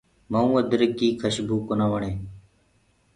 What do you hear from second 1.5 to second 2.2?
ڪونآ وڻي۔